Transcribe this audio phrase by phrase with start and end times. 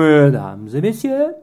[0.00, 1.34] mesdames et messieurs,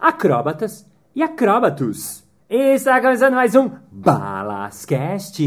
[0.00, 0.84] acróbatas
[1.14, 2.24] e acróbatos.
[2.50, 5.40] Está começando mais um Balascast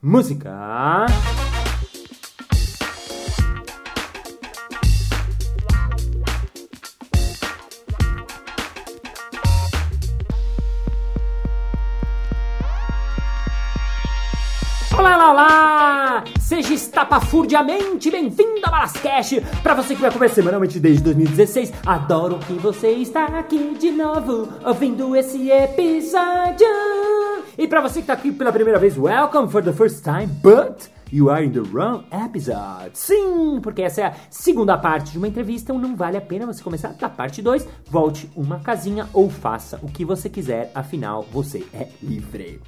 [0.00, 1.06] Música.
[17.10, 19.40] Estapafurdiamente bem-vindo a Balascast!
[19.64, 24.48] Pra você que vai comer semanalmente desde 2016, adoro que você está aqui de novo,
[24.64, 26.68] ouvindo esse episódio!
[27.58, 30.88] E pra você que tá aqui pela primeira vez, welcome for the first time, but...
[31.12, 32.92] You are in the wrong episode.
[32.94, 36.46] Sim, porque essa é a segunda parte de uma entrevista, então não vale a pena
[36.46, 37.66] você começar da parte 2.
[37.90, 42.60] Volte uma casinha ou faça o que você quiser, afinal você é livre.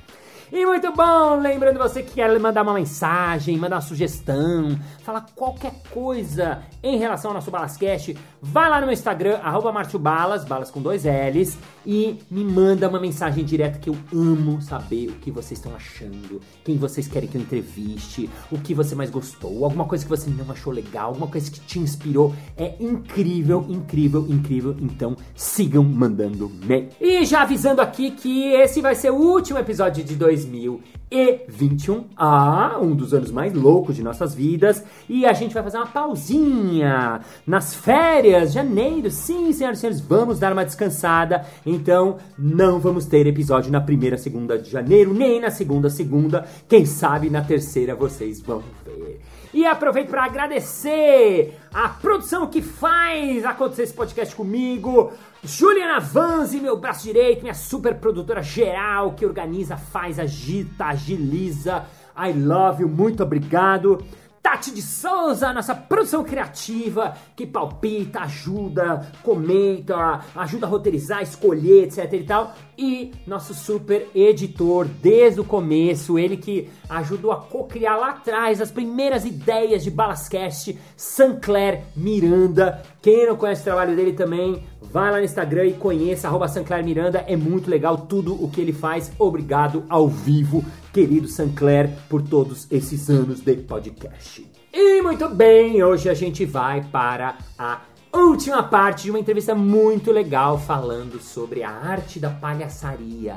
[0.55, 1.41] E muito bom!
[1.41, 7.31] Lembrando você que quer mandar uma mensagem, mandar uma sugestão, falar qualquer coisa em relação
[7.31, 12.19] ao nosso Balascast, vai lá no meu Instagram, arroba Balas, balas com dois L's, e
[12.31, 16.77] me manda uma mensagem direta que eu amo saber o que vocês estão achando, quem
[16.77, 20.53] vocês querem que eu entreviste, o que você mais gostou, alguma coisa que você não
[20.53, 22.34] achou legal, alguma coisa que te inspirou.
[22.59, 24.77] É incrível, incrível, incrível.
[24.81, 26.91] Então sigam mandando mail.
[27.00, 32.04] E já avisando aqui que esse vai ser o último episódio de 2021.
[32.16, 34.84] Ah, um dos anos mais loucos de nossas vidas.
[35.08, 39.10] E a gente vai fazer uma pausinha nas férias, janeiro.
[39.10, 41.44] Sim, senhoras e senhores, vamos dar uma descansada.
[41.64, 46.46] Então, não vamos ter episódio na primeira segunda de janeiro, nem na segunda segunda.
[46.68, 49.20] Quem sabe na terceira vocês vão ver.
[49.53, 55.12] E aproveito para agradecer a produção que faz acontecer esse podcast comigo.
[55.44, 61.84] Juliana Vanzi, meu braço direito, minha super produtora geral que organiza, faz, agita, agiliza.
[62.17, 64.03] I love you, muito obrigado.
[64.42, 72.12] Tati de Souza, nossa produção criativa, que palpita, ajuda, comenta, ajuda a roteirizar, escolher, etc
[72.12, 72.52] e tal.
[72.76, 78.72] E nosso super editor, desde o começo, ele que ajudou a co-criar lá atrás as
[78.72, 82.82] primeiras ideias de Balascast, Sancler Miranda.
[83.00, 86.84] Quem não conhece o trabalho dele também, vai lá no Instagram e conheça, arroba Sancler
[86.84, 89.12] Miranda, é muito legal tudo o que ele faz.
[89.20, 94.47] Obrigado ao vivo, querido Sancler, por todos esses anos de podcast.
[94.72, 97.80] E muito bem, hoje a gente vai para a
[98.12, 103.36] última parte de uma entrevista muito legal falando sobre a arte da palhaçaria.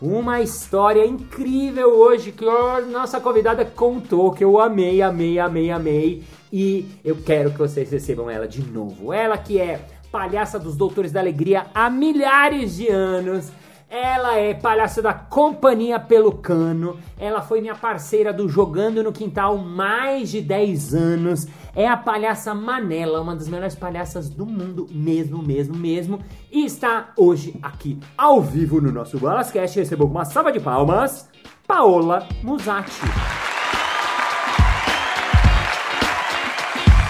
[0.00, 6.22] Uma história incrível hoje que a nossa convidada contou, que eu amei, amei, amei, amei.
[6.52, 9.12] E eu quero que vocês recebam ela de novo.
[9.12, 13.50] Ela que é palhaça dos Doutores da Alegria há milhares de anos.
[13.90, 16.96] Ela é palhaça da Companhia Pelucano.
[17.18, 21.48] Ela foi minha parceira do Jogando no Quintal mais de 10 anos.
[21.74, 26.20] É a palhaça Manela, uma das melhores palhaças do mundo, mesmo, mesmo, mesmo.
[26.52, 29.80] E está hoje aqui ao vivo no nosso Balascast.
[29.80, 31.28] Recebeu uma salva de palmas,
[31.66, 33.00] Paola Musatti.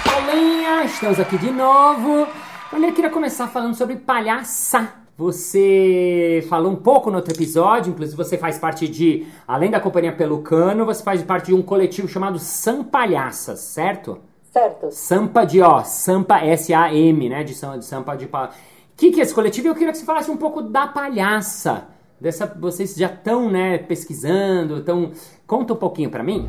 [0.02, 2.26] Paulinha, estamos aqui de novo.
[2.72, 5.00] Olha, eu queria começar falando sobre palhaça.
[5.20, 10.16] Você falou um pouco no outro episódio, inclusive você faz parte de, além da companhia
[10.16, 14.16] Pelucano, você faz parte de um coletivo chamado Sampalhaças, certo?
[14.50, 14.90] Certo.
[14.90, 17.44] Sampa de ó, Sampa S-A-M, né?
[17.44, 18.24] De, de Sampa de.
[18.24, 18.48] O
[18.96, 19.68] que, que é esse coletivo?
[19.68, 21.88] Eu queria que você falasse um pouco da palhaça.
[22.18, 25.12] Dessa, vocês já estão, né, pesquisando, então
[25.46, 26.48] conta um pouquinho pra mim.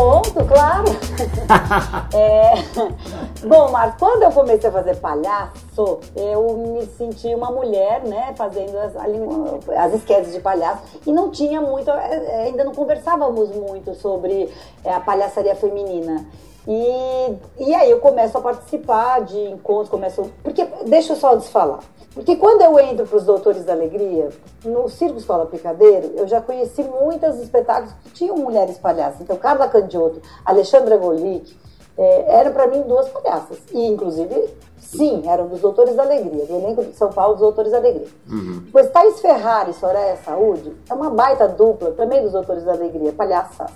[0.00, 0.86] Conto, claro.
[2.14, 2.52] É,
[3.46, 8.76] Bom, Marcos, quando eu comecei a fazer palhaço, eu me senti uma mulher, né, fazendo
[8.78, 10.82] as, as esquetes de palhaço.
[11.06, 14.52] E não tinha muito, é, ainda não conversávamos muito sobre
[14.84, 16.24] é, a palhaçaria feminina.
[16.66, 20.30] E, e aí eu começo a participar de encontros, começo.
[20.42, 21.80] Porque, deixa eu só desfalar.
[22.14, 24.30] Porque quando eu entro para os Doutores da Alegria,
[24.64, 29.20] no Circo Escola Picadeiro, eu já conheci muitos espetáculos que tinham mulheres palhaças.
[29.20, 31.56] Então, Carla Candiotto, Alexandra Golic,
[31.96, 33.58] é, eram para mim duas palhaças.
[33.72, 37.70] E, inclusive, sim, eram dos Doutores da Alegria, do elenco de São Paulo dos Doutores
[37.70, 38.08] da Alegria.
[38.72, 43.12] Pois Thaís Ferrari e Soraya Saúde é uma baita dupla, também dos Doutores da Alegria,
[43.12, 43.70] palhaças.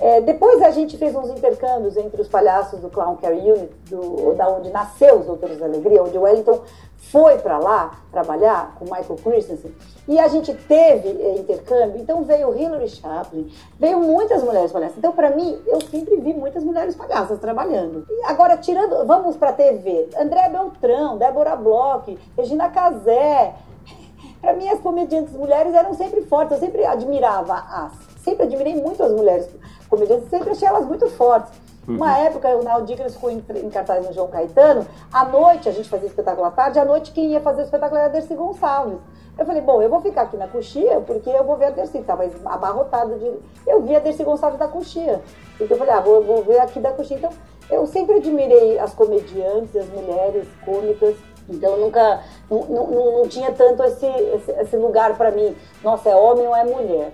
[0.00, 4.34] É, depois a gente fez uns intercâmbios entre os palhaços do Clown Care Unit, do,
[4.34, 6.60] da onde nasceu os Doutores da Alegria, onde o Wellington
[7.00, 9.74] foi para lá trabalhar com Michael Christensen,
[10.06, 14.98] e a gente teve é, intercâmbio, então veio Hilary Chaplin, veio muitas mulheres palhaças.
[14.98, 18.04] Então, para mim, eu sempre vi muitas mulheres palhaças trabalhando.
[18.08, 20.08] E agora, tirando, vamos para TV.
[20.18, 23.54] André Beltrão, Débora Bloch, Regina Casé.
[24.40, 26.52] Para mim, as comediantes mulheres eram sempre fortes.
[26.52, 28.09] Eu sempre admirava as.
[28.30, 29.48] Sempre admirei muito as mulheres
[29.88, 31.52] comediantes, sempre achei elas muito fortes.
[31.88, 31.96] Uhum.
[31.96, 34.86] Uma época, o Naldo Dickens ficou em, em cartaz no João Caetano.
[35.12, 36.78] À noite, a gente fazia espetáculo à tarde.
[36.78, 38.98] À noite, quem ia fazer o espetáculo era a Dercy Gonçalves.
[39.36, 41.98] Eu falei, bom, eu vou ficar aqui na coxia, porque eu vou ver a Dercy,
[41.98, 43.32] estava abarrotada de...
[43.66, 45.20] Eu vi a Dercy Gonçalves da coxia.
[45.56, 47.16] Então eu falei, ah, vou, vou ver aqui da coxia.
[47.16, 47.30] Então,
[47.68, 51.16] eu sempre admirei as comediantes, as mulheres cômicas.
[51.48, 55.56] Então, nunca, não, não, não tinha tanto esse, esse, esse lugar para mim.
[55.82, 57.12] Nossa, é homem ou é mulher?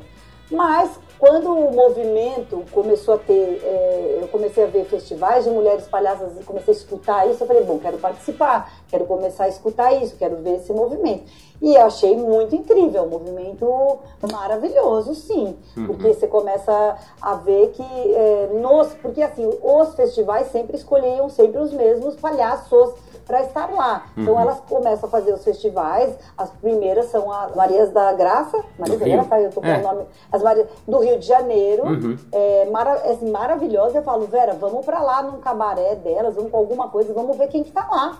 [0.51, 5.87] Mas quando o movimento começou a ter, é, eu comecei a ver festivais de mulheres
[5.87, 9.93] palhaças e comecei a escutar isso, eu falei, bom, quero participar, quero começar a escutar
[10.03, 11.25] isso, quero ver esse movimento.
[11.61, 13.99] E eu achei muito incrível, um movimento
[14.31, 15.87] maravilhoso, sim, uhum.
[15.87, 21.59] porque você começa a ver que é, nos, porque assim, os festivais sempre escolhiam sempre
[21.61, 22.95] os mesmos palhaços
[23.27, 24.07] para estar lá.
[24.13, 24.23] Então, uhum.
[24.23, 26.17] Então elas começam a fazer os festivais.
[26.39, 29.79] As primeiras são as Marias da Graça, Marias da Graça, eu tô com é.
[29.79, 31.85] o nome, as Marias do Rio de Janeiro.
[31.85, 32.17] Uhum.
[32.33, 33.99] É, mara, é assim, maravilhosa.
[33.99, 37.49] Eu falo, Vera, vamos para lá num cabaré delas, vamos com alguma coisa, vamos ver
[37.49, 38.19] quem que tá lá.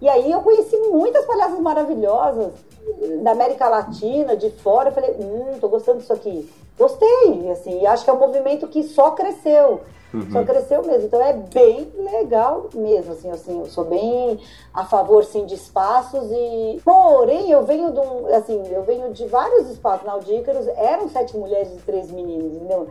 [0.00, 2.52] E aí eu conheci muitas palhaças maravilhosas
[3.22, 4.90] da América Latina, de fora.
[4.90, 6.48] Eu falei, hum, tô gostando disso aqui.
[6.78, 9.80] Gostei, assim, acho que é um movimento que só cresceu.
[10.12, 10.30] Uhum.
[10.30, 11.06] Só cresceu mesmo.
[11.06, 14.40] Então é bem legal mesmo, assim, assim, eu sou bem
[14.72, 16.80] a favor, sim, de espaços e...
[16.84, 21.36] Porém, eu venho de um, assim, eu venho de vários espaços na Audícaros, eram sete
[21.36, 22.88] mulheres e três meninos, entendeu?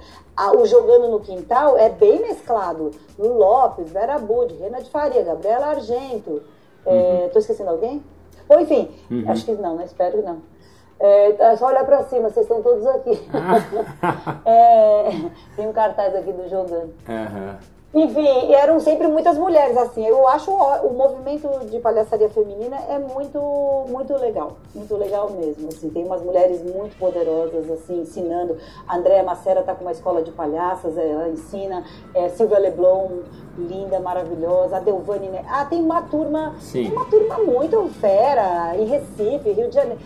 [0.56, 2.92] o Jogando no Quintal é bem mesclado.
[3.18, 6.44] Lu Lopes, Vera Bud, Rena de Faria, Gabriela Argento.
[6.86, 7.26] É, uhum.
[7.26, 8.04] É, tô esquecendo alguém?
[8.48, 9.24] Ou enfim, uhum.
[9.28, 9.86] acho que não, né?
[9.86, 10.42] Espero que não.
[11.00, 13.30] É, é só olhar para cima, vocês estão todos aqui.
[13.34, 14.40] Ah.
[14.50, 15.10] é,
[15.56, 16.94] tem um cartaz aqui do jogando.
[17.08, 17.77] Uhum.
[17.94, 20.06] Enfim, eram sempre muitas mulheres, assim.
[20.06, 23.40] Eu acho o, o, movimento de palhaçaria feminina é muito,
[23.88, 24.58] muito legal.
[24.76, 25.90] Muito legal mesmo, assim.
[25.90, 28.58] Tem umas mulheres muito poderosas, assim, ensinando.
[28.86, 31.86] A Andréa Macera está com uma escola de palhaças, ela ensina.
[32.14, 33.22] É, Silvia Leblon,
[33.58, 34.78] linda, maravilhosa.
[34.78, 35.46] A Delvane, né?
[35.50, 36.92] Ah, tem uma turma, Sim.
[36.92, 38.76] uma turma muito fera.
[38.76, 40.02] Em Recife, Rio de Janeiro.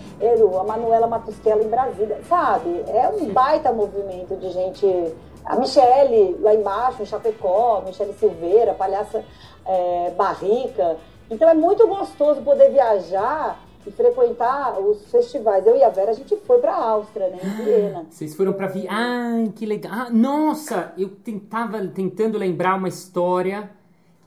[0.60, 2.86] A Manuela Matusquela em Brasília, sabe?
[2.88, 5.12] É um baita movimento de gente
[5.46, 9.24] a Michele, lá embaixo, em Chapecó, Michele Silveira, palhaça
[9.66, 10.98] é, Barrica.
[11.30, 15.66] Então é muito gostoso poder viajar e frequentar os festivais.
[15.66, 18.06] Eu e a Vera, a gente foi para a Áustria, né, em Viena.
[18.10, 18.90] Vocês foram para Viena?
[18.92, 19.92] Ai, que legal.
[19.94, 23.70] Ah, nossa, eu tentava tentando lembrar uma história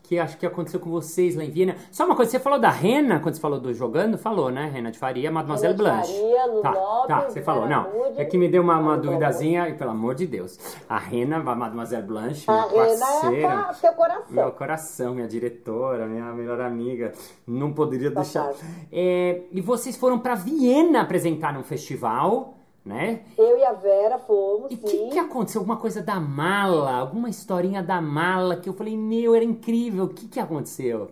[0.05, 1.75] que acho que aconteceu com vocês lá em Viena.
[1.91, 4.69] Só uma coisa, você falou da Rena, quando você falou do jogando, falou, né?
[4.73, 6.13] Rena de Faria, Mademoiselle Rena Blanche.
[6.13, 6.73] Faria, tá,
[7.07, 7.87] tá, você falou, não.
[8.17, 10.57] É que me deu uma, uma duvidazinha, e pelo amor de Deus.
[10.87, 13.67] A Rena, a Mademoiselle Blanche, a minha Rena parceira.
[13.69, 14.25] É seu coração.
[14.29, 17.11] Meu coração, minha diretora, minha melhor amiga.
[17.47, 18.51] Não poderia tá deixar.
[18.91, 22.55] É, e vocês foram para Viena apresentar num festival
[22.85, 23.21] né?
[23.37, 25.61] Eu e a Vera fomos, e o que, que aconteceu?
[25.61, 26.95] Alguma coisa da mala?
[26.95, 30.05] Alguma historinha da mala que eu falei, meu, era incrível.
[30.05, 31.09] O que, que aconteceu?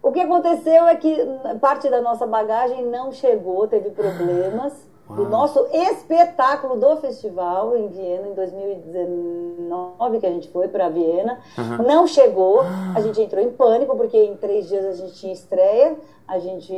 [0.00, 1.16] O que aconteceu é que
[1.60, 4.72] parte da nossa bagagem não chegou, teve problemas.
[5.08, 5.20] Uau.
[5.20, 11.38] O nosso espetáculo do festival em Viena, em 2019, que a gente foi para Viena,
[11.56, 11.86] uhum.
[11.86, 12.62] não chegou.
[12.94, 15.96] A gente entrou em pânico, porque em três dias a gente tinha estreia.
[16.26, 16.74] A gente,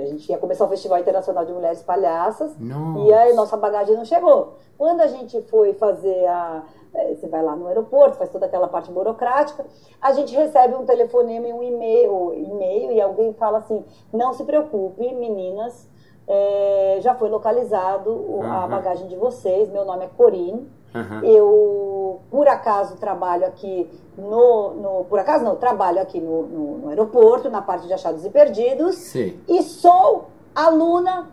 [0.00, 2.58] a gente ia começar o Festival Internacional de Mulheres Palhaças.
[2.58, 3.08] Nossa.
[3.08, 4.54] E a nossa bagagem não chegou.
[4.76, 6.64] Quando a gente foi fazer a.
[6.92, 9.66] É, você vai lá no aeroporto, faz toda aquela parte burocrática,
[10.00, 14.44] a gente recebe um telefonema e um e-mail, e-mail e alguém fala assim: não se
[14.44, 15.88] preocupe, meninas,
[16.26, 18.42] é, já foi localizado uhum.
[18.42, 19.70] a bagagem de vocês.
[19.70, 20.70] Meu nome é Corine.
[20.94, 21.24] Uhum.
[21.24, 25.04] Eu, por acaso, trabalho aqui no, no.
[25.04, 28.96] Por acaso, não, trabalho aqui no, no, no aeroporto, na parte de achados e perdidos.
[28.96, 29.40] Sim.
[29.48, 31.28] E sou aluna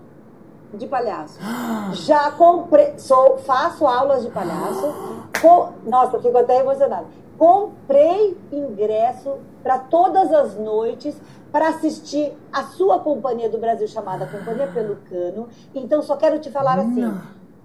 [0.74, 1.39] de palhaço.
[1.93, 2.98] Já comprei.
[2.98, 4.93] Sou, faço aulas de palhaço.
[5.41, 7.05] Com, nossa, eu fico até emocionada.
[7.38, 11.20] Comprei ingresso para todas as noites
[11.52, 15.50] para assistir a sua Companhia do Brasil, chamada Companhia Pelucano.
[15.74, 17.12] Então, só quero te falar assim: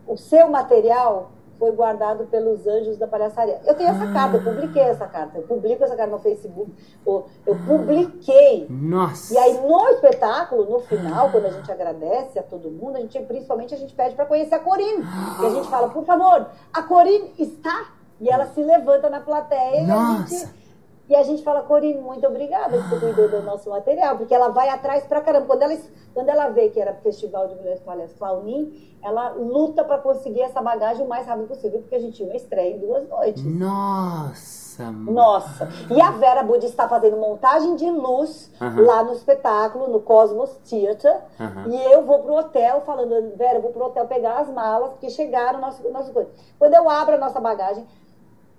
[0.07, 3.61] o seu material foi guardado pelos anjos da palhaçaria.
[3.65, 4.13] Eu tenho essa ah.
[4.13, 5.39] carta, eu publiquei essa carta.
[5.39, 6.71] Eu publico essa carta no Facebook.
[7.07, 8.67] Eu, eu publiquei.
[8.69, 9.35] Nossa!
[9.35, 13.19] E aí, no espetáculo, no final, quando a gente agradece a todo mundo, a gente,
[13.21, 15.03] principalmente, a gente pede para conhecer a Corine.
[15.41, 17.96] E a gente fala, por favor, a Corine está.
[18.21, 20.35] E ela se levanta na plateia Nossa.
[20.35, 20.67] e a gente
[21.09, 24.69] e a gente fala, Corine, muito obrigada por cuidou do nosso material, porque ela vai
[24.69, 25.47] atrás pra caramba.
[25.47, 25.79] Quando ela,
[26.13, 30.61] quando ela vê que era Festival de Mulheres Palhas Claunin, ela luta para conseguir essa
[30.61, 33.45] bagagem o mais rápido possível, porque a gente tinha uma estreia em duas noites.
[33.45, 34.67] Nossa!
[34.77, 35.69] Nossa, Nossa.
[35.91, 38.85] E a Vera Budi está fazendo montagem de luz Aham.
[38.85, 41.17] lá no espetáculo, no Cosmos Theater.
[41.41, 41.69] Aham.
[41.69, 45.09] E eu vou pro hotel, falando, Vera, eu vou pro hotel pegar as malas, porque
[45.09, 46.29] chegaram nosso, nosso coisa.
[46.59, 47.87] Quando eu abro a nossa bagagem,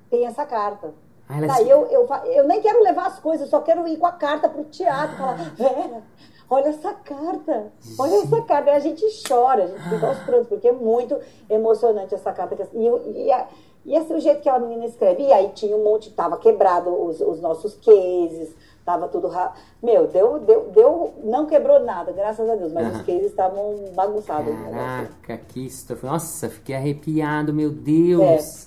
[0.10, 0.94] tem essa carta.
[1.30, 4.14] Ah, eu, eu, eu nem quero levar as coisas, eu só quero ir com a
[4.14, 5.18] carta pro teatro.
[5.18, 6.02] Falar, Vera,
[6.50, 8.72] olha essa carta, olha essa carta.
[8.72, 11.18] Aí a gente chora, a gente fica aos prantos, porque é muito
[11.50, 12.56] emocionante essa carta.
[12.74, 13.46] E, e, a-
[13.86, 15.24] e assim, o jeito que a menina escreve.
[15.24, 19.28] E aí tinha um monte, tava quebrado os, os nossos cases, tava tudo.
[19.28, 19.54] Ra...
[19.84, 23.00] Meu, deu, deu, deu, não quebrou nada, graças a Deus, mas Aham.
[23.00, 24.54] os cases estavam bagunçados.
[24.72, 26.04] Caraca, que história.
[26.10, 28.22] Nossa, fiquei arrepiado, meu Deus.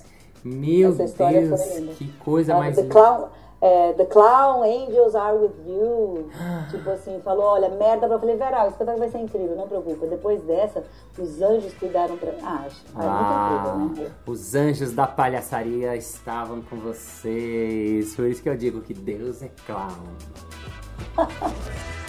[0.93, 1.61] Essa história Deus,
[1.97, 3.27] que coisa Ah, mais the, clown,
[3.61, 6.29] é, the Clown Angels Are With You.
[6.71, 8.07] tipo assim, falou, olha, merda.
[8.07, 10.07] Eu falei, Vera, o espetáculo vai ser incrível, não preocupa.
[10.07, 10.83] Depois dessa,
[11.17, 12.31] os anjos cuidaram pra...
[12.43, 14.15] Ah, acho ah, é muito incrível, né?
[14.25, 18.15] os anjos da palhaçaria estavam com vocês.
[18.15, 19.89] Por isso que eu digo que Deus é clown.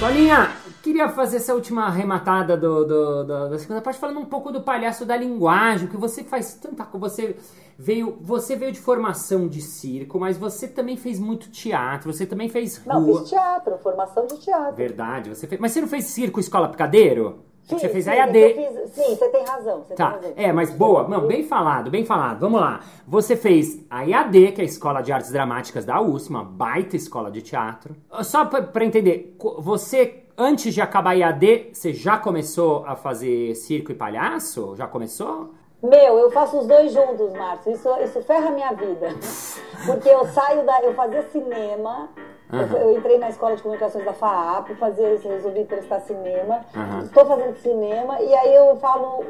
[0.00, 0.48] Paulinha,
[0.82, 4.62] queria fazer essa última arrematada do, do- do- da segunda parte falando um pouco do
[4.62, 7.08] palhaço da linguagem, que você faz tanta coisa.
[7.14, 7.36] Você
[7.78, 12.48] veio, você veio de formação de circo, mas você também fez muito teatro, você também
[12.48, 13.20] fez Não, rua.
[13.20, 14.74] fiz teatro, formação de teatro.
[14.74, 15.60] Verdade, você fez.
[15.60, 17.40] Mas você não fez circo escola picadeiro?
[17.62, 18.38] Fiz, você fez sim, EAD.
[18.38, 19.84] eu fiz- sim, você tem razão.
[19.86, 20.32] Você Tá, tem razão.
[20.36, 22.40] é, mas boa, não, bem falado, bem falado.
[22.40, 22.80] Vamos lá.
[23.06, 26.96] Você fez a IAD, que é a Escola de Artes Dramáticas da USP, uma baita
[26.96, 27.94] escola de teatro.
[28.22, 33.54] Só pra, pra entender, você, antes de acabar a IAD, você já começou a fazer
[33.54, 34.74] circo e palhaço?
[34.76, 35.54] Já começou?
[35.82, 37.72] Meu, eu faço os dois juntos, Márcio.
[37.72, 39.08] Isso, isso ferra a minha vida.
[39.86, 40.82] Porque eu saio da.
[40.82, 42.08] Eu fazia cinema.
[42.52, 42.76] Eu- Aham.
[42.78, 46.60] Eu, entrei na escola de comunicações da FAAP, fazer, resolvi prestar cinema.
[46.74, 47.00] Aham.
[47.02, 48.20] Estou fazendo cinema.
[48.20, 49.24] E aí eu falo,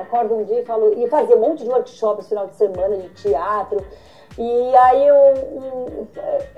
[0.00, 0.92] acordo um dia e falo.
[0.96, 3.84] E fazia um monte de workshops final de semana, de teatro.
[4.36, 5.14] E aí eu
[5.52, 6.06] hum,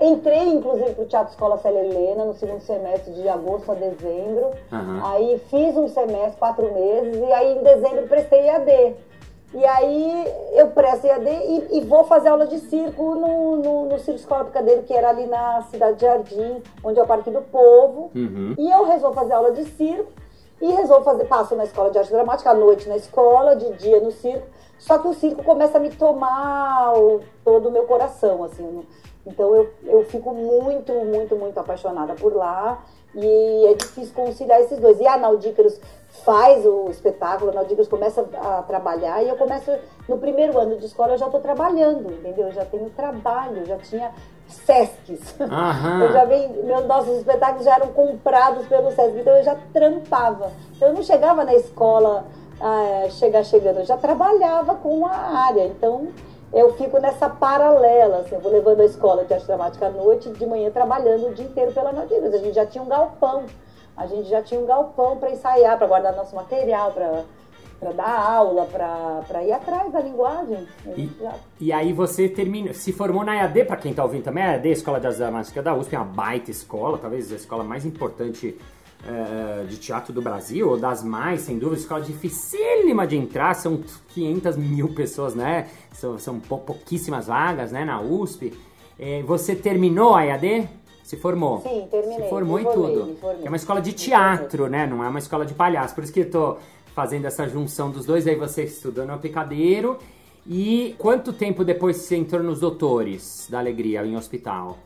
[0.01, 4.49] entrei, inclusive, para o Teatro Escola Célia Helena no segundo semestre, de agosto a dezembro.
[4.73, 5.01] Aham.
[5.05, 8.95] Aí fiz um semestre, quatro meses, e aí em dezembro prestei EAD.
[9.53, 13.99] E aí eu presto EAD e, e vou fazer aula de circo no, no, no
[13.99, 17.41] Circo Escola Picadeiro, que era ali na Cidade de Jardim, onde é o Parque do
[17.41, 18.11] Povo.
[18.13, 18.55] Uhum.
[18.57, 20.11] E eu resolvo fazer aula de circo
[20.61, 23.99] e resolvo fazer, passo na escola de arte dramática, à noite na escola, de dia
[24.01, 24.45] no circo.
[24.77, 28.85] Só que o circo começa a me tomar o- todo o meu coração, assim.
[29.25, 32.83] Então eu, eu fico muito, muito, muito apaixonada por lá.
[33.15, 34.99] E é difícil conciliar esses dois.
[34.99, 35.79] E a Naudícaros
[36.23, 39.71] faz o espetáculo, a Naudícaros começa a trabalhar e eu começo,
[40.07, 42.47] no primeiro ano de escola, eu já estou trabalhando, entendeu?
[42.47, 44.11] Eu já tenho trabalho, já tinha
[44.47, 45.35] SESCs.
[45.41, 46.03] Aham.
[46.07, 50.51] Eu já vem, meus nossos espetáculos já eram comprados pelo SESC, então eu já trampava.
[50.75, 52.25] Então eu não chegava na escola
[52.61, 55.11] ah, chegar chegando, eu já trabalhava com a
[55.47, 55.65] área.
[55.65, 56.07] Então
[56.53, 60.29] eu fico nessa paralela, assim, eu vou levando a escola de arte dramática à noite,
[60.29, 62.33] de manhã trabalhando o dia inteiro pela Nativas.
[62.33, 63.45] A gente já tinha um galpão,
[63.97, 67.23] a gente já tinha um galpão para ensaiar, para guardar nosso material, para
[67.79, 70.67] para dar aula, para ir atrás da linguagem.
[70.97, 74.43] E, já- e aí você termina, se formou na EAD, pra quem tá ouvindo também,
[74.43, 77.63] a EAD, Escola de Artes Dramáticas da USP, é uma baita escola, talvez a escola
[77.63, 78.57] mais importante
[79.07, 83.79] eh, de teatro do Brasil, ou das mais, sem dúvida, escola dificílima de entrar, são
[84.09, 85.67] 500 mil pessoas, né?
[85.91, 88.57] São, são pou- pouquíssimas vagas, né, na USP.
[88.99, 90.67] Eh, você terminou a EAD?
[91.07, 91.61] Se formou?
[91.61, 93.17] Sim, terminei, Se formou e formei, tudo.
[93.41, 94.85] É uma escola de teatro, né?
[94.85, 95.95] Não é uma escola de palhaço.
[95.95, 96.57] Por isso que eu tô
[96.93, 98.27] fazendo essa junção dos dois.
[98.27, 99.97] Aí você estudando no picadeiro.
[100.45, 104.79] E quanto tempo depois você entrou nos doutores da alegria em hospital?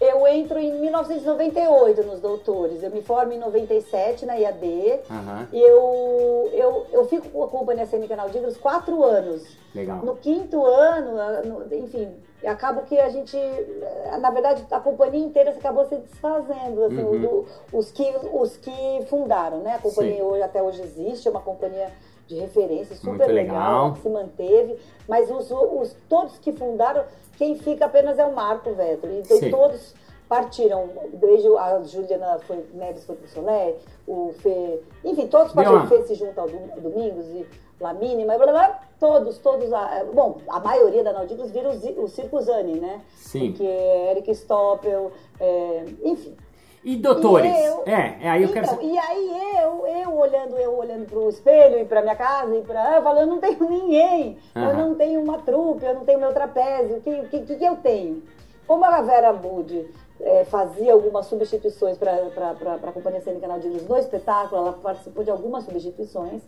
[0.00, 2.82] Eu entro em 1998 nos doutores.
[2.82, 4.98] Eu me formo em 97 na IAD.
[5.08, 5.46] Aham.
[5.52, 9.44] E eu, eu, eu fico com a Companhia Cênica Naudígros quatro anos.
[9.72, 9.98] Legal.
[10.04, 11.12] No quinto ano,
[11.44, 12.08] no- enfim,
[12.46, 17.20] acaba que a gente, eh, na verdade, a companhia inteira acabou se desfazendo, assim, Uhum.
[17.20, 19.74] do- os, que, os que fundaram, né?
[19.74, 20.22] A companhia Sim.
[20.22, 21.90] hoje, até hoje existe, é uma companhia
[22.26, 23.56] de referência super legal.
[23.56, 24.78] legal, que se manteve,
[25.08, 27.04] mas os, os, todos que fundaram,
[27.38, 29.50] quem fica apenas é o Marco Vetro, e Sim.
[29.50, 29.94] todos
[30.28, 33.74] partiram, desde a Juliana foi, Neves foi pro Solé,
[34.06, 37.46] o Fê, enfim, todos partiram, o Fê se junta ao Dom- Domingos e
[37.80, 42.04] Lamine, mas blá, blá, blá, todos, todos, ah, bom, a maioria da Naudicos vira o,
[42.04, 43.00] o Circo Zani, né?
[43.16, 43.52] Sim.
[43.52, 46.36] Que é Eric Stoppel, é, enfim.
[46.84, 47.50] E doutores?
[47.52, 48.86] E eu- É, é aí eu quero Então, saber.
[48.92, 52.96] E aí eu, eu olhando, eu olhando pro espelho e pra minha casa e pra.
[52.96, 54.38] Eu falando, eu não tenho ninguém.
[54.54, 54.72] Eu Aham.
[54.88, 56.98] não tenho uma trupe, eu não tenho meu trapézio.
[56.98, 58.22] O que, que, que, eu tenho?
[58.66, 59.90] Como a Vera Budi
[60.20, 65.64] é, fazia algumas substituições para a Companhia Cênica Luz no espetáculo, ela participou de algumas
[65.64, 66.42] substituições,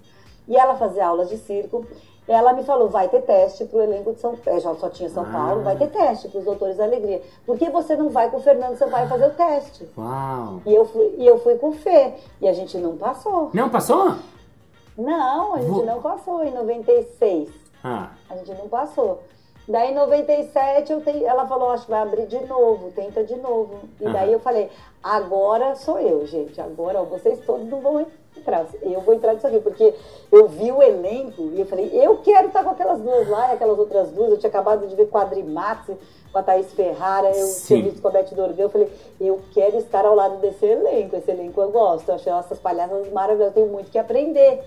[0.48, 1.86] e ela fazia aulas de circo.
[2.28, 5.08] Ela me falou, vai ter teste para o elenco de São Paulo, já só tinha
[5.08, 5.32] São ah.
[5.32, 7.20] Paulo, vai ter teste para os Doutores da Alegria.
[7.44, 9.88] Por que você não vai com o Fernando vai fazer o teste?
[9.98, 10.60] Uau!
[10.64, 13.50] E eu fui, e eu fui com o Fê, e a gente não passou.
[13.52, 14.14] Não passou?
[14.96, 15.84] Não, a gente Vou...
[15.84, 17.48] não passou em 96.
[17.82, 18.10] Ah.
[18.28, 19.22] A gente não passou.
[19.66, 21.24] Daí em 97 eu te...
[21.24, 23.80] ela falou, acho que vai abrir de novo, tenta de novo.
[24.00, 24.12] E uhum.
[24.12, 24.70] daí eu falei,
[25.02, 26.60] agora sou eu, gente.
[26.60, 28.00] Agora ó, vocês todos não vão
[28.40, 28.66] entrar.
[28.82, 29.94] Eu vou entrar nisso aqui, porque
[30.32, 33.54] eu vi o elenco e eu falei, eu quero estar com aquelas duas lá e
[33.54, 34.30] aquelas outras duas.
[34.30, 35.90] Eu tinha acabado de ver Quadrimax
[36.32, 38.62] com a Thaís Ferrara, eu tinha visto com a Beth Dorgan.
[38.62, 38.88] Eu falei,
[39.20, 41.16] eu quero estar ao lado desse elenco.
[41.16, 42.08] Esse elenco eu gosto.
[42.08, 44.62] Eu achei essas palhaças maravilhosas, eu tenho muito que aprender.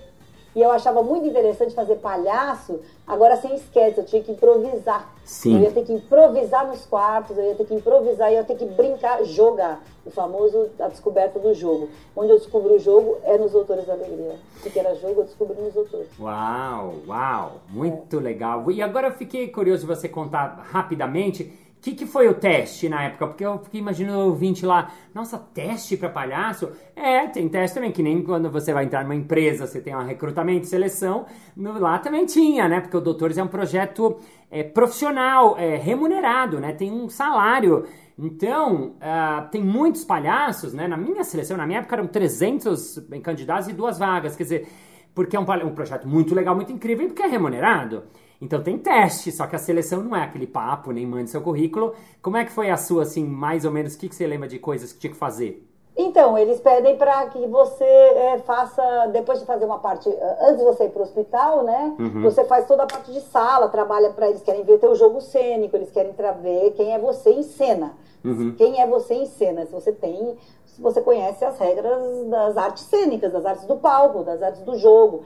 [0.54, 5.12] E eu achava muito interessante fazer palhaço, agora sem esquete, eu tinha que improvisar.
[5.24, 5.56] Sim.
[5.56, 8.56] Eu ia ter que improvisar nos quartos, eu ia ter que improvisar, eu ia ter
[8.56, 9.82] que brincar, jogar.
[10.06, 11.88] O famoso a descoberta do jogo.
[12.14, 14.36] Onde eu descubro o jogo é nos Autores da Alegria.
[14.62, 16.08] que era jogo, eu descobri nos Autores.
[16.20, 18.22] Uau, uau, muito é.
[18.22, 18.70] legal.
[18.70, 23.02] E agora eu fiquei curioso de você contar rapidamente que, que foi o teste na
[23.02, 23.26] época?
[23.26, 26.70] Porque eu fiquei imaginando o ouvinte lá, nossa, teste para palhaço?
[26.96, 30.02] É, tem teste também, que nem quando você vai entrar numa empresa, você tem um
[30.02, 32.80] recrutamento e seleção, no, lá também tinha, né?
[32.80, 34.16] Porque o Doutores é um projeto
[34.50, 36.72] é, profissional, é, remunerado, né?
[36.72, 37.84] Tem um salário.
[38.18, 40.88] Então, uh, tem muitos palhaços, né?
[40.88, 44.34] Na minha seleção, na minha época, eram 300 candidatos e duas vagas.
[44.36, 44.68] Quer dizer,
[45.14, 48.04] porque é um, um projeto muito legal, muito incrível e porque é remunerado.
[48.44, 51.94] Então tem teste, só que a seleção não é aquele papo, nem mande seu currículo.
[52.20, 54.46] Como é que foi a sua, assim, mais ou menos, o que, que você lembra
[54.46, 55.66] de coisas que tinha que fazer?
[55.96, 60.10] Então, eles pedem para que você é, faça, depois de fazer uma parte,
[60.40, 61.94] antes de você ir para o hospital, né?
[61.98, 62.22] Uhum.
[62.22, 65.76] Você faz toda a parte de sala, trabalha para eles, querem ver teu jogo cênico,
[65.76, 67.94] eles querem ver quem é você em cena.
[68.22, 68.54] Uhum.
[68.56, 70.36] Quem é você em cena, se você tem,
[70.66, 74.76] se você conhece as regras das artes cênicas, das artes do palco, das artes do
[74.76, 75.22] jogo.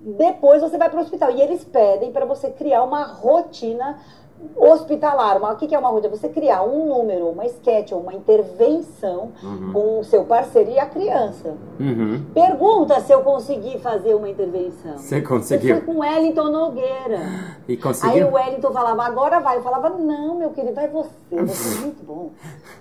[0.00, 1.30] Depois você vai para o hospital.
[1.30, 3.98] E eles pedem para você criar uma rotina
[4.56, 5.36] hospitalar.
[5.36, 6.14] Uma, o que, que é uma rotina?
[6.14, 9.72] Você criar um número, uma sketch uma intervenção uhum.
[9.72, 11.56] com o seu parceiro e a criança.
[11.78, 12.24] Uhum.
[12.32, 14.96] Pergunta se eu consegui fazer uma intervenção.
[14.98, 15.76] Você conseguiu?
[15.76, 17.20] Eu fui com Wellington Nogueira.
[17.66, 18.14] E conseguiu?
[18.14, 19.58] Aí o Wellington falava, agora vai.
[19.58, 21.10] Eu falava, não, meu querido, vai você.
[21.30, 22.30] Você é muito bom.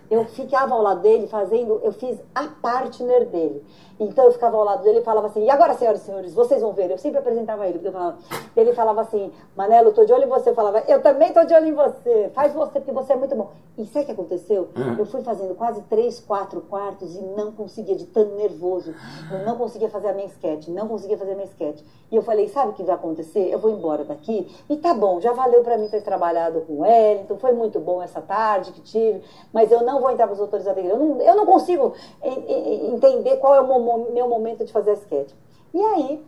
[0.09, 3.63] Eu ficava ao lado dele fazendo, eu fiz a partner dele.
[3.99, 6.61] Então eu ficava ao lado dele e falava assim, e agora, senhoras e senhores, vocês
[6.61, 6.91] vão ver.
[6.91, 8.17] Eu sempre apresentava ele, porque eu falava,
[8.55, 10.49] ele falava assim, Manelo, tô de olho em você.
[10.49, 12.29] Eu falava, eu também tô de olho em você.
[12.33, 13.51] Faz você, porque você é muito bom.
[13.77, 14.69] E sabe o que aconteceu?
[14.75, 14.95] Uhum.
[14.97, 18.93] Eu fui fazendo quase três, quatro quartos e não conseguia, de tão nervoso.
[19.31, 21.81] Eu não conseguia fazer a minha sketch, não conseguia fazer a minha sketch.
[22.11, 23.49] E eu falei, sabe o que vai acontecer?
[23.51, 26.79] Eu vou embora daqui e tá bom, já valeu para mim ter trabalhado com o
[26.79, 30.39] Wellington, foi muito bom essa tarde que tive, mas eu não vou entrar para os
[30.39, 33.67] autores da eu não, eu não consigo entender qual é o
[34.11, 35.31] meu momento de fazer a sketch.
[35.73, 36.25] E aí,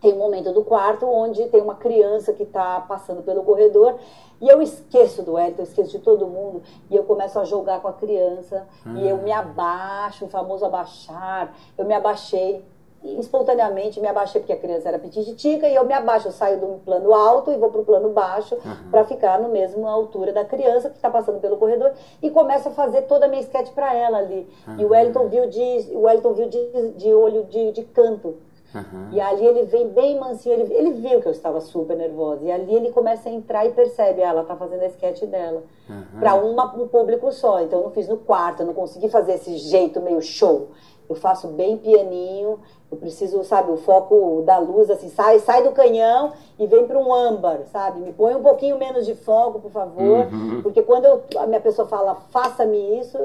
[0.00, 3.98] tem um momento do quarto onde tem uma criança que está passando pelo corredor
[4.38, 7.80] e eu esqueço do Wellington, eu esqueço de todo mundo e eu começo a jogar
[7.80, 8.66] com a criança
[8.96, 11.56] e eu me abaixo, o famoso abaixar.
[11.78, 12.62] Eu me abaixei
[13.04, 16.66] espontaneamente me abaixei porque a criança era pititica e eu me abaixo, eu saio do
[16.84, 18.90] plano alto e vou para o plano baixo uhum.
[18.90, 22.72] para ficar no mesmo altura da criança que está passando pelo corredor e começo a
[22.72, 24.48] fazer toda a minha sketch para ela ali.
[24.66, 24.76] Uhum.
[24.78, 28.36] E o Wellington viu de, o Wellington viu de, de olho de, de canto.
[28.74, 29.10] Uhum.
[29.12, 32.44] E ali ele vem bem mansinho, ele, ele viu que eu estava super nervosa.
[32.44, 35.62] E ali ele começa a entrar e percebe, ah, ela está fazendo a sketch dela.
[35.88, 36.18] Uhum.
[36.18, 37.60] Para um público só.
[37.60, 40.70] Então eu não fiz no quarto, eu não consegui fazer esse jeito meio show.
[41.08, 42.58] Eu faço bem pianinho,
[42.90, 46.98] eu preciso, sabe, o foco da luz, assim, sai, sai do canhão e vem para
[46.98, 48.00] um âmbar, sabe?
[48.00, 50.32] Me põe um pouquinho menos de foco, por favor.
[50.32, 50.62] Uhum.
[50.62, 53.18] Porque quando eu, a minha pessoa fala, faça-me isso,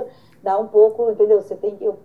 [0.44, 1.42] dá um pouco, entendeu?
[1.42, 1.86] Você tem que.
[1.86, 1.98] Eu,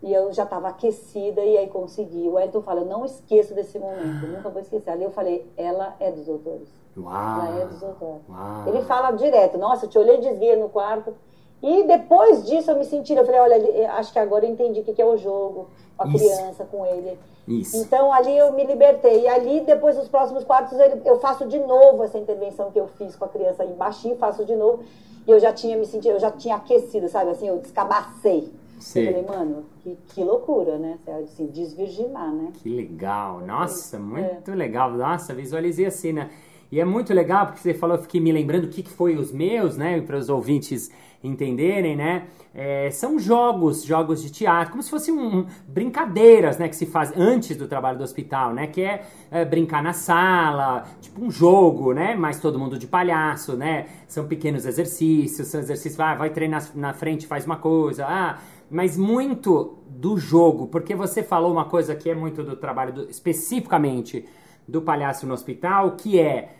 [0.00, 2.28] e eu já estava aquecida e aí consegui.
[2.28, 4.90] O Elton fala, eu não esqueço desse momento, nunca vou esquecer.
[4.90, 6.68] Ali eu falei, ela é dos doutores.
[6.96, 7.46] Uau.
[7.46, 8.22] Ela é dos doutores.
[8.28, 8.68] Uau.
[8.68, 11.14] Ele fala direto, nossa, eu te olhei desguia no quarto.
[11.62, 14.84] E depois disso eu me senti, eu falei, olha, acho que agora eu entendi o
[14.84, 16.18] que é o jogo, com a Isso.
[16.18, 17.18] criança, com ele.
[17.48, 17.76] Isso.
[17.78, 19.22] Então ali eu me libertei.
[19.22, 23.16] E ali, depois dos próximos quartos, eu faço de novo essa intervenção que eu fiz
[23.16, 24.84] com a criança aí baixinho, faço de novo.
[25.26, 27.30] E eu já tinha me sentido, eu já tinha aquecido, sabe?
[27.30, 28.52] Assim, eu descabacei.
[28.78, 29.00] Sim.
[29.00, 30.98] Eu falei, mano, que, que loucura, né?
[31.22, 32.52] Assim, desvirginar, né?
[32.54, 33.40] Que legal.
[33.40, 34.54] Nossa, muito é.
[34.54, 34.92] legal.
[34.92, 36.30] Nossa, visualizei assim, né?
[36.70, 39.16] E é muito legal, porque você falou, eu fiquei me lembrando o que, que foi
[39.16, 40.00] os meus, né?
[40.02, 40.90] Para os ouvintes
[41.24, 42.26] entenderem, né?
[42.54, 46.68] É, são jogos, jogos de teatro, como se fossem um, brincadeiras, né?
[46.68, 48.66] Que se faz antes do trabalho do hospital, né?
[48.66, 52.14] Que é, é, brincar na sala, tipo um jogo, né?
[52.14, 53.86] Mas todo mundo de palhaço, né?
[54.06, 58.38] São pequenos exercícios, são exercícios, ah, vai treinar na frente, faz uma coisa, ah...
[58.70, 63.10] Mas muito do jogo, porque você falou uma coisa que é muito do trabalho, do,
[63.10, 64.26] especificamente
[64.68, 66.57] do palhaço no hospital, que é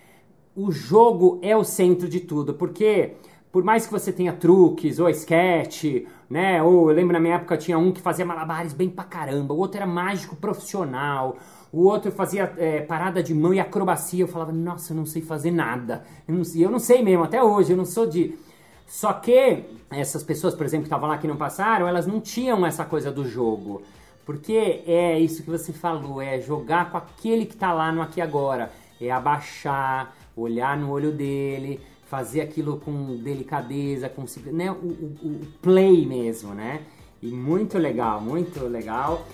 [0.58, 3.14] o jogo é o centro de tudo, porque
[3.52, 6.60] por mais que você tenha truques ou sketch, né?
[6.60, 9.58] Ou eu lembro na minha época tinha um que fazia malabares bem pra caramba, o
[9.58, 11.36] outro era mágico profissional,
[11.72, 14.24] o outro fazia é, parada de mão e acrobacia.
[14.24, 16.02] Eu falava, nossa, eu não sei fazer nada.
[16.26, 18.36] Eu não, eu não sei mesmo, até hoje, eu não sou de.
[18.84, 22.66] Só que essas pessoas, por exemplo, que estavam lá que não passaram, elas não tinham
[22.66, 23.82] essa coisa do jogo.
[24.26, 28.20] Porque é isso que você falou, é jogar com aquele que tá lá no aqui
[28.20, 28.72] agora.
[29.00, 34.70] É abaixar, olhar no olho dele, fazer aquilo com delicadeza, com né?
[34.70, 36.82] o, o, o play mesmo, né?
[37.20, 39.26] E muito legal, muito legal.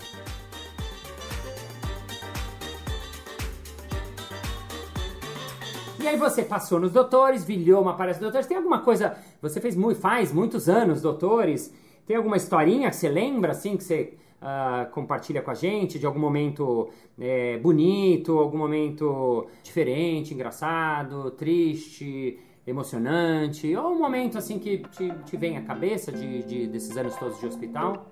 [6.05, 8.45] E aí você passou nos doutores, vilhou uma aparece doutores.
[8.45, 11.73] Tem alguma coisa, você fez muito, faz muitos anos doutores.
[12.05, 16.05] Tem alguma historinha que você lembra assim que você uh, compartilha com a gente de
[16.05, 24.79] algum momento é, bonito, algum momento diferente, engraçado, triste, emocionante, ou um momento assim que
[24.89, 28.05] te, te vem à cabeça de, de, desses anos todos de hospital?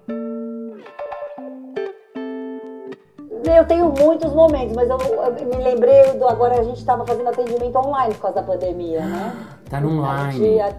[3.46, 7.28] Eu tenho muitos momentos, mas eu, eu me lembrei do agora a gente estava fazendo
[7.28, 9.48] atendimento online por causa da pandemia, né?
[9.70, 10.62] Tá no online.
[10.62, 10.74] A, a,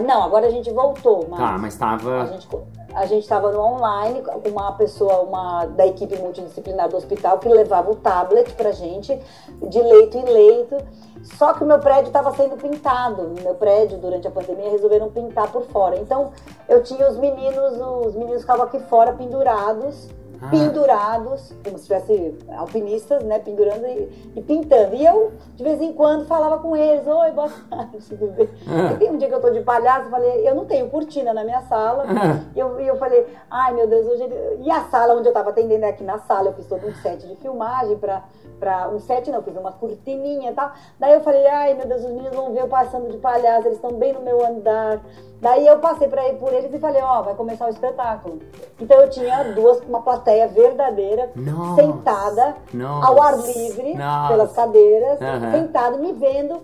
[0.00, 1.38] não, agora a gente voltou, mas.
[1.38, 2.22] Tá, mas estava.
[2.22, 2.48] A gente,
[2.94, 7.48] a gente estava no online com uma pessoa, uma da equipe multidisciplinar do hospital que
[7.48, 9.18] levava o tablet pra gente
[9.62, 10.76] de leito em leito.
[11.22, 13.22] Só que o meu prédio estava sendo pintado.
[13.22, 15.96] No meu prédio, durante a pandemia, resolveram pintar por fora.
[15.96, 16.32] Então,
[16.68, 20.08] eu tinha os meninos, os meninos ficavam aqui fora pendurados
[20.44, 20.50] ah.
[20.50, 24.94] pendurados, como se tivesse alpinistas, né, pendurando e, e, pintando.
[24.94, 28.48] E eu, de vez em quando, falava com eles, oi, boa tarde, tudo bem?
[28.68, 28.96] Ah.
[28.96, 31.44] Tem um dia que eu tô de palhaço, eu falei, eu não tenho cortina na
[31.44, 32.04] minha sala.
[32.08, 32.44] Ah.
[32.54, 34.28] E eu, eu falei, ai meu Deus, hoje...
[34.60, 36.94] E a sala onde eu tava atendendo é aqui na sala, eu fiz todo um
[36.94, 38.24] set de filmagem pra
[38.58, 40.72] pra um set, não, fiz uma cortininha e tal.
[40.98, 43.76] Daí eu falei, ai meu Deus, os meninos vão ver eu passando de palhaço, eles
[43.76, 45.00] estão bem no meu andar.
[45.40, 48.38] Daí eu passei para ir por eles e falei, ó, oh, vai começar o espetáculo.
[48.80, 51.82] Então eu tinha duas, uma plateia verdadeira, Nossa.
[51.82, 53.06] sentada, Nossa.
[53.06, 54.28] ao ar livre, Nossa.
[54.28, 55.50] pelas cadeiras, uhum.
[55.52, 56.60] sentada, me vendo.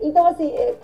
[0.00, 0.74] Então, assim, é,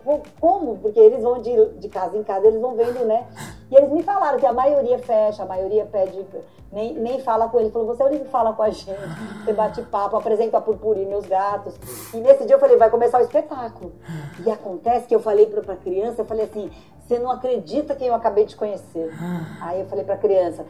[0.41, 0.79] como?
[0.79, 3.27] Porque eles vão de, de casa em casa, eles vão vendo, né?
[3.71, 6.25] E eles me falaram que a maioria fecha, a maioria pede,
[6.71, 7.71] nem, nem fala com ele.
[7.71, 8.95] Falou, você é o único que fala com a gente,
[9.45, 11.75] você bate papo, apresenta a purpurina e os gatos.
[12.13, 13.93] E nesse dia eu falei, vai começar o espetáculo.
[14.45, 16.71] E acontece que eu falei pra, pra criança, eu falei assim,
[17.07, 19.13] você não acredita quem eu acabei de conhecer.
[19.61, 20.65] Aí eu falei pra criança,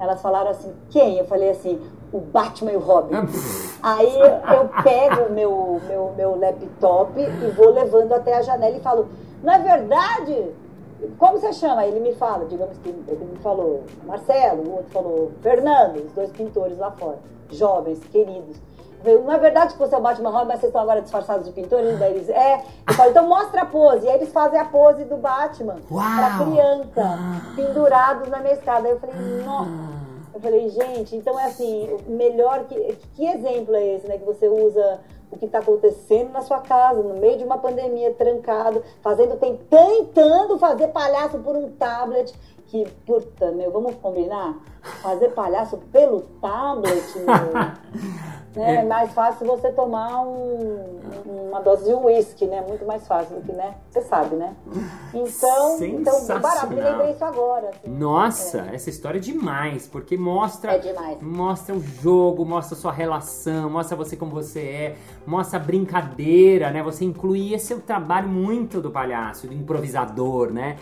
[0.00, 1.18] elas falaram assim, quem?
[1.18, 3.14] Eu falei assim, o Batman e o Robin.
[3.82, 8.80] Aí eu pego o meu, meu, meu laptop e vou levando até a janela e
[8.80, 9.08] falo,
[9.42, 10.52] não é verdade?
[11.18, 11.86] Como você chama?
[11.86, 16.30] Ele me fala, digamos que ele me falou Marcelo, o outro falou Fernando, os dois
[16.30, 17.18] pintores lá fora,
[17.50, 18.56] jovens, queridos.
[19.04, 21.52] Não é verdade que você é o Batman Robin, mas vocês estão agora disfarçados de
[21.52, 21.98] pintores?
[21.98, 22.62] Daí eles, é.
[22.86, 24.06] Eu falo, então mostra a pose.
[24.06, 26.02] E aí eles fazem a pose do Batman Uau.
[26.16, 27.52] pra criança, ah.
[27.56, 28.88] pendurados na minha escada.
[28.88, 29.70] Aí eu falei, nossa.
[30.32, 32.98] Eu falei, gente, então é assim, melhor que.
[33.14, 34.18] Que exemplo é esse, né?
[34.18, 38.12] Que você usa o que está acontecendo na sua casa, no meio de uma pandemia,
[38.14, 39.36] trancado, fazendo,
[39.68, 42.34] tentando fazer palhaço por um tablet.
[42.70, 44.56] Que, puta, meu, vamos combinar?
[45.02, 48.30] Fazer palhaço pelo tablet, meu.
[48.56, 50.98] É, é mais fácil você tomar um,
[51.48, 52.64] uma dose de uísque, né?
[52.66, 53.76] Muito mais fácil do que, né?
[53.88, 54.56] Você sabe, né?
[55.14, 57.68] Então, então barato, me lembrei isso agora.
[57.68, 57.88] Assim.
[57.88, 58.74] Nossa, é.
[58.74, 60.72] essa história é demais, porque mostra.
[60.72, 61.22] É demais.
[61.22, 66.72] Mostra o jogo, mostra a sua relação, mostra você como você é, mostra a brincadeira,
[66.72, 66.82] né?
[66.82, 70.76] Você incluir esse é o trabalho muito do palhaço, do improvisador, né?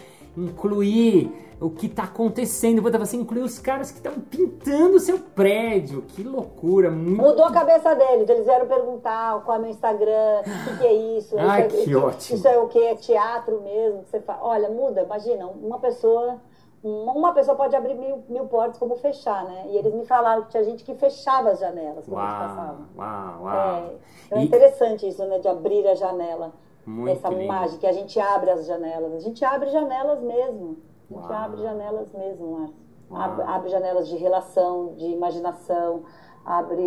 [0.44, 2.81] Incluir o que está acontecendo.
[2.83, 6.03] Você incluir os caras que estão pintando o seu prédio.
[6.03, 7.20] Que loucura, muito...
[7.20, 8.29] Mudou a cabeça deles.
[8.29, 11.37] Eles vieram perguntar qual é meu Instagram, o que, que, é isso.
[11.38, 12.38] Ai, isso é, que ótimo.
[12.38, 12.79] Isso é o que?
[12.79, 14.05] É teatro mesmo?
[14.05, 14.40] Você fala.
[14.42, 16.40] Olha, muda, imagina, uma pessoa...
[16.81, 19.66] Uma pessoa pode abrir mil, mil portas como fechar, né?
[19.70, 22.79] E eles me falaram que tinha gente que fechava as janelas quando uau, passava.
[22.96, 23.77] Uau, uau.
[23.77, 23.94] É,
[24.27, 25.40] então é interessante isso, né?
[25.40, 26.53] De abrir a janela.
[26.88, 27.46] Muito essa lindo.
[27.46, 29.12] mágica, que a gente abre as janelas.
[29.12, 30.79] A gente abre janelas mesmo.
[31.11, 31.33] A gente Uau.
[31.33, 32.88] abre janelas mesmo, Márcio.
[33.11, 36.03] Abre, abre, janelas de relação, de imaginação,
[36.44, 36.83] abre,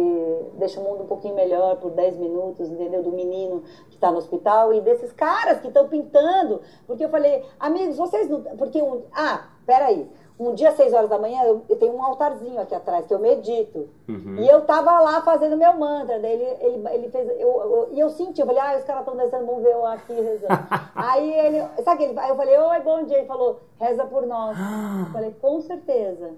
[0.56, 3.02] deixa o mundo um pouquinho melhor por 10 minutos, entendeu?
[3.02, 6.62] Do menino que está no hospital e desses caras que estão pintando.
[6.86, 8.42] Porque eu falei, amigos, vocês não.
[8.42, 9.04] Porque um.
[9.12, 10.10] Ah, peraí.
[10.43, 13.13] Um dia, às 6 horas da manhã, eu, eu tenho um altarzinho aqui atrás que
[13.13, 13.88] eu medito.
[14.10, 14.38] Uhum.
[14.39, 16.19] E eu tava lá fazendo meu mantra.
[16.19, 17.30] Daí ele, ele, ele fez.
[17.39, 19.86] Eu, eu- e eu senti, eu falei, ah, os caras estão descendo, vamos ver eu
[19.86, 20.47] aqui rezando.
[20.95, 21.63] aí ele.
[21.84, 22.19] Sabe que ele.
[22.19, 23.17] Aí eu falei, oi, bom dia.
[23.19, 24.58] Ele falou, reza por nós.
[25.06, 26.32] Eu falei, com certeza.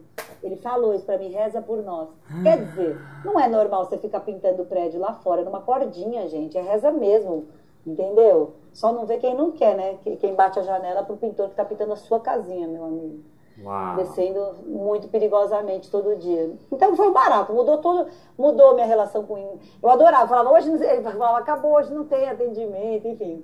[0.43, 2.09] Ele falou isso pra mim, reza por nós.
[2.43, 6.57] Quer dizer, não é normal você ficar pintando o prédio lá fora numa cordinha, gente.
[6.57, 7.45] É reza mesmo.
[7.87, 8.53] Entendeu?
[8.73, 9.95] Só não vê quem não quer, né?
[10.03, 13.19] Que- Quem bate a janela pro pintor que tá pintando a sua casinha, meu amigo
[13.61, 13.95] Uau.
[13.97, 16.55] descendo muito perigosamente todo dia.
[16.71, 19.59] Então foi um barato, mudou todo, mudou minha relação com ele.
[19.81, 23.43] Eu adorava, falava, hoje não, ele falava, acabou, hoje não tem atendimento, enfim.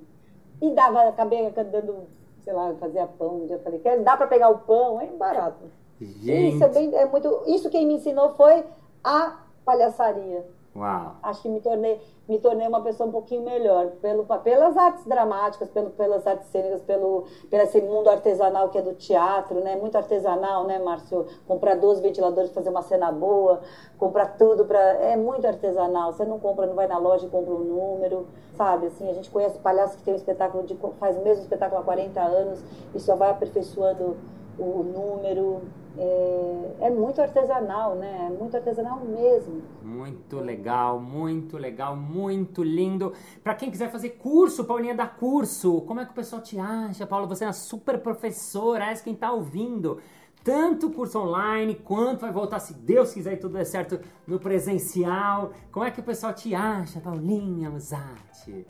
[0.60, 2.08] E dava, acabei dando,
[2.42, 5.06] sei lá, fazia pão, um dia eu falei, quer, dá para pegar o pão, é
[5.06, 5.64] barato.
[6.00, 6.54] Gente.
[6.54, 8.64] Isso é bem, é muito, isso quem me ensinou foi
[9.04, 10.44] a palhaçaria.
[10.74, 11.16] Uau.
[11.20, 15.68] Acho que me tornei, me tornei uma pessoa um pouquinho melhor pelo, pelas artes dramáticas,
[15.68, 19.74] pelo, pelas artes cênicas, pelo, pelo esse mundo artesanal que é do teatro, né?
[19.74, 21.26] Muito artesanal, né, Márcio?
[21.46, 23.60] Comprar 12 ventiladores, fazer uma cena boa,
[23.98, 26.12] comprar tudo para é muito artesanal.
[26.12, 28.86] Você não compra, não vai na loja e compra um número, sabe?
[28.86, 31.84] Assim, a gente conhece palhaços que tem um espetáculo de faz o mesmo espetáculo há
[31.84, 32.62] 40 anos
[32.94, 34.16] e só vai aperfeiçoando
[34.60, 35.62] o número.
[35.98, 38.28] É, é muito artesanal, né?
[38.30, 39.62] É muito artesanal mesmo.
[39.82, 43.12] Muito legal, muito legal, muito lindo.
[43.42, 45.80] Pra quem quiser fazer curso, Paulinha dá curso.
[45.82, 47.26] Como é que o pessoal te acha, Paula?
[47.26, 49.98] Você é uma super professora, essa quem tá ouvindo.
[50.42, 55.52] Tanto curso online quanto vai voltar, se Deus quiser e tudo der certo, no presencial.
[55.70, 58.66] Como é que o pessoal te acha, Paulinha Musatti?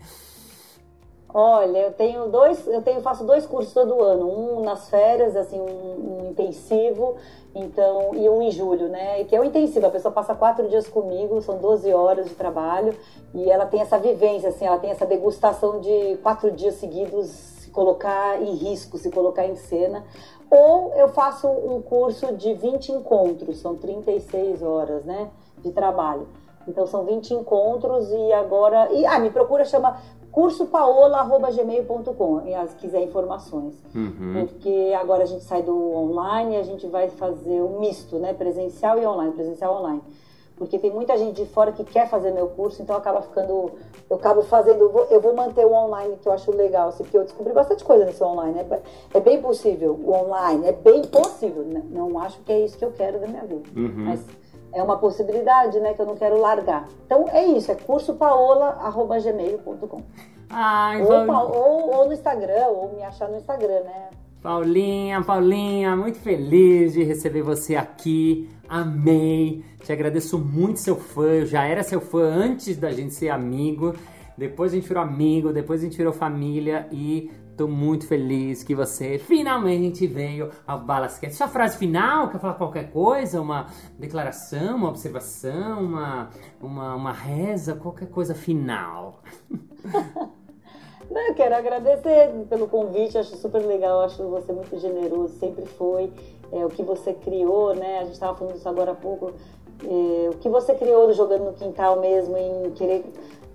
[1.33, 5.61] Olha, eu tenho dois, eu tenho, faço dois cursos todo ano, um nas férias, assim,
[5.61, 7.17] um, um intensivo,
[7.55, 9.23] então, e um em julho, né?
[9.25, 12.97] Que é o intensivo, a pessoa passa quatro dias comigo, são 12 horas de trabalho,
[13.33, 17.71] e ela tem essa vivência, assim, ela tem essa degustação de quatro dias seguidos se
[17.71, 20.05] colocar em risco, se colocar em cena.
[20.51, 25.31] Ou eu faço um curso de 20 encontros, são 36 horas, né?
[25.59, 26.27] De trabalho.
[26.67, 28.93] Então são 20 encontros e agora.
[28.93, 29.99] E, ah, me procura, chama
[30.33, 33.75] cursopaola.gmail.com, se quiser informações.
[33.95, 34.47] Uhum.
[34.49, 38.33] Porque agora a gente sai do online e a gente vai fazer o misto, né?
[38.33, 40.03] Presencial e online, presencial e online.
[40.57, 43.71] Porque tem muita gente de fora que quer fazer meu curso, então acaba ficando.
[44.11, 44.91] Eu acabo fazendo.
[45.11, 48.05] eu vou- manter o online que eu acho legal, assim, porque eu descobri bastante coisa
[48.05, 48.59] nesse online.
[48.59, 48.81] É, ba-
[49.15, 51.63] é bem possível o online, é bem possível.
[51.65, 51.83] né?
[51.91, 53.63] Não acho que é isso que eu quero da minha vida.
[53.75, 54.05] Uhum.
[54.05, 54.21] Mas
[54.73, 56.89] é uma possibilidade, né, que eu não quero largar.
[57.07, 60.03] Então é isso, é cursopaola.gmail.com.
[60.49, 64.11] Ai, Ou, ou, ou no Instagram, ou me achar no Instagram, né?
[64.43, 68.49] Paulinha, Paulinha, muito feliz de receber você aqui.
[68.69, 69.63] Amei.
[69.85, 71.27] Te agradeço muito, seu fã.
[71.27, 73.95] Eu já era seu fã antes da gente ser amigo.
[74.39, 78.75] Depois a gente virou amigo, depois a gente virou família e tô muito feliz que
[78.75, 81.35] você finalmente veio ao Balasquete.
[81.35, 83.39] Sua frase final, quer falar qualquer coisa?
[83.39, 83.67] Uma
[83.99, 89.21] declaração, uma observação, uma, uma, uma reza, qualquer coisa final.
[91.11, 96.11] Não, eu quero agradecer pelo convite, acho super legal, acho você muito generoso, sempre foi.
[96.51, 97.99] É, o que você criou, né?
[97.99, 99.33] A gente estava falando isso agora há pouco.
[99.85, 103.05] é, o que você criou do Jogando no Quintal mesmo, em querer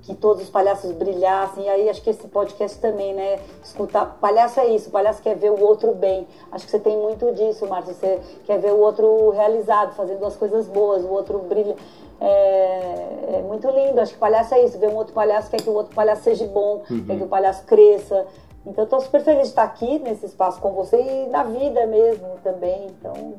[0.06, 1.66] que todos os palhaços brilhassem.
[1.66, 3.40] E aí acho que esse podcast também, né?
[3.64, 4.18] Escutar.
[4.22, 6.28] Palhaço é isso, palhaço quer ver o outro bem.
[6.52, 7.94] Acho que você tem muito disso, Márcio.
[7.94, 11.76] Você quer ver o outro realizado, fazendo as coisas boas, o outro brilha.
[12.22, 14.00] É, é muito lindo.
[14.00, 14.78] Acho que palhaço é isso.
[14.78, 17.66] Ver um outro palhaço quer que o outro palhaço seja bom, quer que o palhaço
[17.66, 18.26] cresça.
[18.66, 22.30] Então, estou super feliz de estar aqui nesse espaço com você e na vida mesmo
[22.44, 22.88] também.
[22.88, 23.36] Então,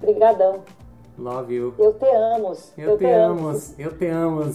[0.00, 0.60] brigadão.
[1.16, 1.74] Love you.
[1.78, 2.52] Eu te amo.
[2.76, 4.52] Eu, te amo, eu te amo.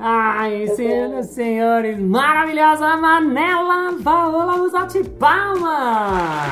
[0.00, 6.44] Ai, senhoras e senhores, maravilhosa Manela Paola Musati Palma!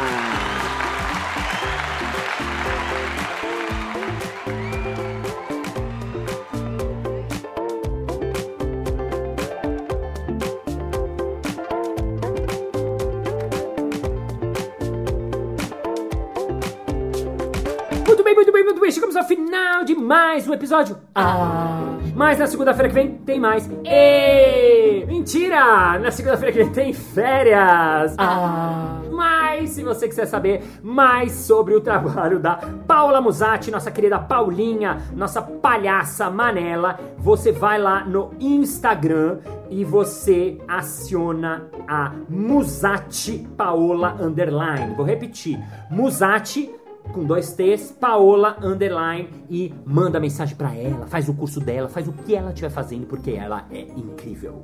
[18.09, 18.91] Muito bem, muito bem, muito bem.
[18.91, 20.99] Chegamos ao final de mais um episódio.
[21.15, 23.69] Ah, mas na segunda-feira que vem tem mais.
[23.85, 25.99] E mentira!
[25.99, 28.15] Na segunda-feira que vem tem férias.
[28.17, 34.19] Ah, mas se você quiser saber mais sobre o trabalho da Paula Musatti, nossa querida
[34.19, 44.17] Paulinha, nossa palhaça Manela, você vai lá no Instagram e você aciona a Musatti Paola
[44.19, 44.95] Underline.
[44.95, 45.59] Vou repetir.
[45.91, 46.71] Musatti
[47.13, 52.07] com dois T's, Paola Underline e manda mensagem pra ela, faz o curso dela, faz
[52.07, 54.63] o que ela estiver fazendo, porque ela é incrível.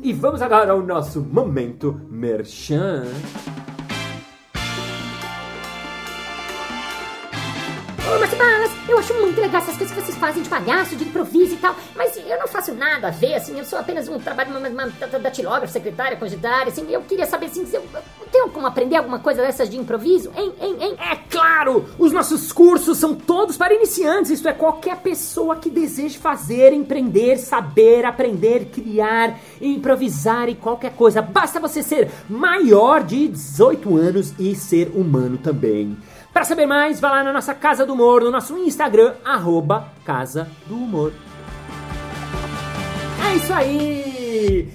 [0.00, 3.04] E vamos agora ao nosso momento merchan.
[8.04, 8.34] Balas,
[8.94, 11.74] eu acho muito legal essas coisas que vocês fazem de palhaço, de improviso e tal,
[11.96, 14.86] mas eu não faço nada a ver, assim, eu sou apenas um trabalho uma, uma,
[15.18, 19.18] datilógrafo, secretária, cogitária, assim, eu queria saber, assim, se eu, eu tenho como aprender alguma
[19.18, 20.96] coisa dessas de improviso, hein, hein, hein?
[20.98, 21.86] É claro!
[21.98, 27.38] Os nossos cursos são todos para iniciantes, isto é, qualquer pessoa que deseje fazer, empreender,
[27.38, 31.20] saber, aprender, criar, improvisar e qualquer coisa.
[31.20, 35.96] Basta você ser maior de 18 anos e ser humano também.
[36.34, 40.48] Para saber mais, vá lá na nossa Casa do Humor, no nosso Instagram, arroba Casa
[40.66, 41.12] do Humor.
[43.24, 44.23] É isso aí!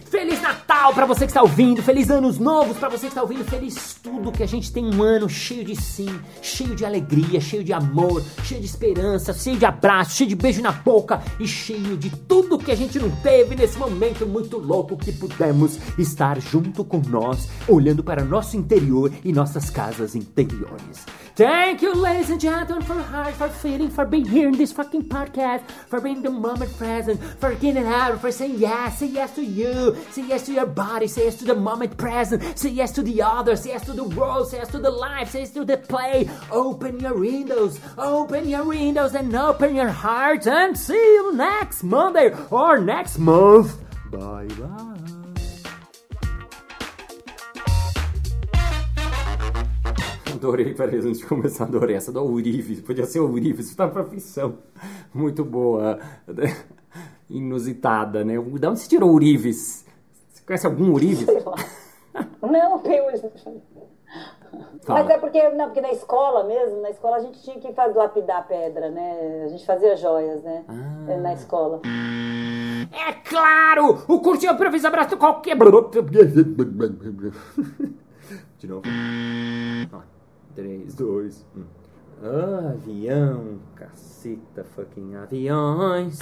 [0.09, 3.43] Feliz Natal para você que está ouvindo, feliz Anos Novos para você que está ouvindo,
[3.43, 7.63] feliz tudo que a gente tem um ano cheio de sim, cheio de alegria, cheio
[7.63, 11.97] de amor, cheio de esperança, cheio de abraço, cheio de beijo na boca e cheio
[11.97, 16.83] de tudo que a gente não teve nesse momento muito louco que pudemos estar junto
[16.83, 21.05] com nós, olhando para nosso interior e nossas casas interiores.
[21.35, 25.03] Thank you, ladies and gentlemen, for heart, for feeling, for being here in this fucking
[25.03, 29.41] podcast, for being the moment present, for getting out, for saying yes, say yes to
[29.49, 33.01] you, say yes to your body, say yes to the moment present, say yes to
[33.01, 35.65] the others, say yes to the world, say yes to the life, say yes to
[35.65, 36.29] the play.
[36.51, 42.33] Open your windows, open your windows, and open your hearts, and see you next Monday
[42.51, 43.77] or next month.
[44.11, 45.19] Bye bye.
[50.39, 52.79] Adorei, peraí, antes de começar, adorei essa do Urives.
[52.79, 54.59] Podia ser Urives, isso tá uma profissão
[55.13, 55.99] muito boa,
[57.29, 58.35] inusitada, né?
[58.59, 59.85] Da onde você tirou Urives?
[60.29, 61.27] Você conhece algum Urives?
[62.41, 63.01] Não, tem
[64.81, 65.03] Fala.
[65.03, 67.95] Mas é porque, não, porque na escola mesmo, na escola a gente tinha que fazer,
[67.97, 69.43] lapidar pedra, né?
[69.45, 70.63] A gente fazia joias, né?
[70.67, 71.17] Ah.
[71.17, 71.81] Na escola.
[72.91, 74.03] É claro!
[74.07, 75.55] O curso de improviso abraço qualquer.
[78.57, 78.83] De novo.
[79.93, 79.99] Ó,
[80.55, 81.78] 3, 2, 1.
[82.21, 86.19] Avião, caceta, fucking aviões.